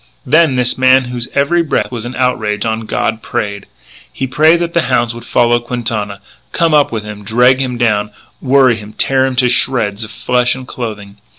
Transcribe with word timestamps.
Then 0.25 0.55
this 0.55 0.79
man 0.79 1.03
whose 1.13 1.27
every 1.35 1.61
breath 1.61 1.91
was 1.91 2.05
an 2.05 2.15
outrage 2.15 2.65
on 2.65 2.87
God, 2.87 3.21
prayed. 3.21 3.67
He 4.11 4.25
prayed 4.25 4.59
that 4.61 4.73
the 4.73 4.81
hounds 4.89 5.13
would 5.13 5.25
follow 5.25 5.59
Quintana, 5.59 6.21
come 6.53 6.73
up 6.73 6.91
with 6.91 7.03
him, 7.03 7.23
drag 7.23 7.59
him 7.59 7.77
down, 7.77 8.09
worry 8.41 8.77
him, 8.77 8.93
tear 8.93 9.27
him 9.27 9.35
to 9.35 9.47
shreds 9.47 10.03
of 10.03 10.09
flesh 10.09 10.55
and 10.55 10.67
clothing. 10.67 11.17